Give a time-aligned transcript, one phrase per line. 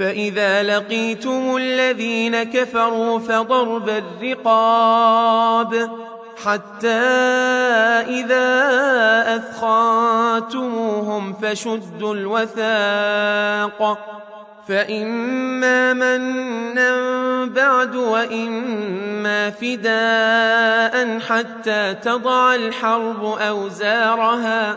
[0.00, 5.90] فإذا لقيتم الذين كفروا فضرب الرقاب
[6.44, 6.88] حتى
[8.08, 8.50] إذا
[9.36, 13.98] أثخنتموهم فشدوا الوثاق
[14.68, 24.76] فإما منا بعد وإما فداء حتى تضع الحرب أوزارها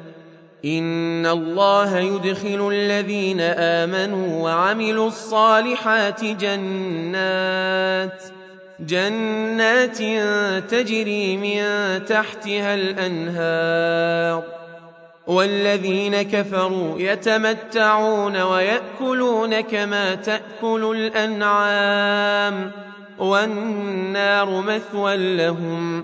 [0.65, 8.23] ان الله يدخل الذين امنوا وعملوا الصالحات جنات
[8.79, 9.97] جنات
[10.71, 11.61] تجري من
[12.05, 14.43] تحتها الانهار
[15.27, 22.71] والذين كفروا يتمتعون وياكلون كما تاكل الانعام
[23.19, 26.03] والنار مثوى لهم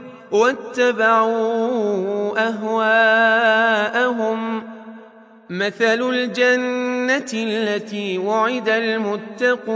[0.31, 1.31] واتبعوا
[2.47, 4.63] أهواءهم.
[5.49, 9.71] مثل الجنة التي وعد المتقون.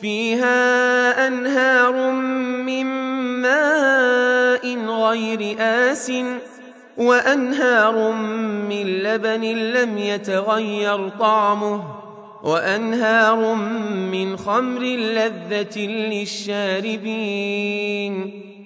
[0.00, 2.86] فيها أنهار من
[3.42, 6.12] ماء غير آسٍ
[6.96, 8.12] وأنهار
[8.68, 12.05] من لبن لم يتغير طعمه.
[12.46, 13.54] وأنهار
[14.12, 15.78] من خمر لذة
[16.12, 17.32] للشاربين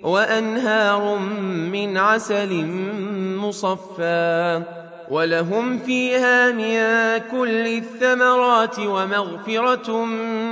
[0.02, 1.18] وأنهار
[1.72, 2.64] من عسل
[3.36, 4.62] مصفى
[5.10, 6.78] ولهم فيها من
[7.30, 10.04] كل الثمرات ومغفرة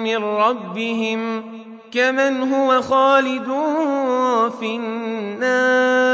[0.03, 1.43] من ربهم
[1.93, 3.47] كمن هو خالد
[4.61, 6.09] في النار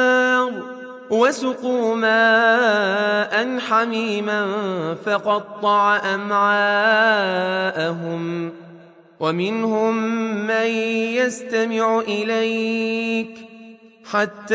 [1.14, 4.46] وسقوا ماء حميما
[5.06, 7.64] فقطع أمعاءهم
[9.20, 9.96] ومنهم
[10.46, 10.66] من
[11.16, 13.38] يستمع إليك
[14.10, 14.54] حتى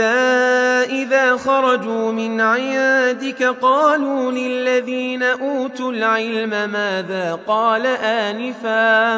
[0.89, 9.17] إذا خرجوا من عندك قالوا للذين أوتوا العلم ماذا قال آنفا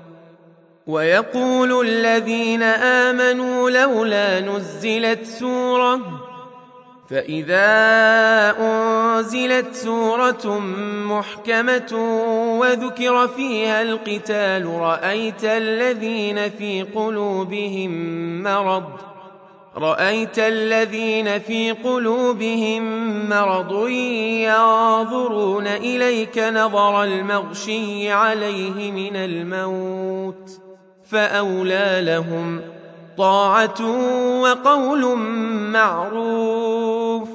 [0.91, 5.99] ويقول الذين آمنوا لولا نزلت سورة
[7.09, 7.65] فإذا
[8.59, 10.59] أنزلت سورة
[11.07, 11.93] محكمة
[12.59, 17.91] وذكر فيها القتال رأيت الذين في قلوبهم
[18.43, 18.83] مرض
[19.77, 22.83] رأيت الذين في قلوبهم
[23.29, 23.87] مرض
[24.47, 30.70] ينظرون إليك نظر المغشي عليه من الموت
[31.11, 32.61] فأولى لهم؟
[33.17, 33.81] طاعة
[34.41, 35.17] وقول
[35.71, 37.29] معروف.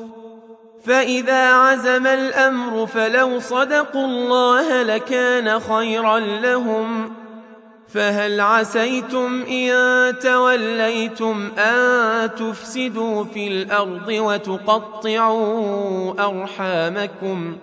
[0.84, 7.12] فإذا عزم الأمر فلو صدقوا الله لكان خيرا لهم.
[7.94, 15.50] فهل عسيتم إن توليتم أن تفسدوا في الأرض وتقطعوا
[16.28, 17.56] أرحامكم؟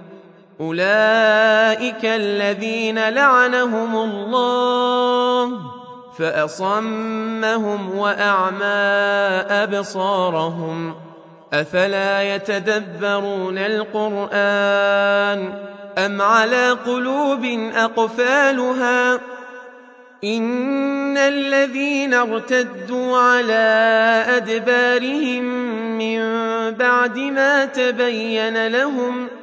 [0.61, 5.82] أولئك الذين لعنهم الله.
[6.17, 8.65] فأصمهم وأعمى
[9.63, 10.95] أبصارهم
[11.53, 14.33] أفلا يتدبرون القرآن
[15.97, 17.45] أم على قلوب
[17.75, 19.19] أقفالها
[20.23, 25.43] إن الذين ارتدوا على أدبارهم
[25.97, 26.19] من
[26.71, 29.42] بعد ما تبين لهم ۖ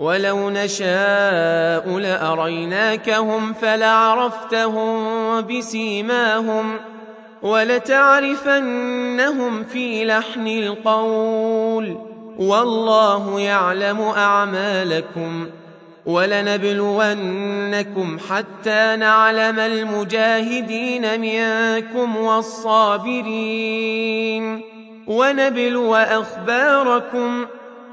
[0.00, 5.00] ولو نشاء لاريناكهم فلعرفتهم
[5.40, 6.76] بسيماهم
[7.42, 8.44] ولتعرفنهم
[9.64, 11.98] في لحن القول
[12.38, 15.46] والله يعلم اعمالكم
[16.06, 17.38] ولنبلونكم
[18.30, 23.30] حتى نعلم المجاهدين منكم والصابرين
[25.06, 27.46] ونبلو اخباركم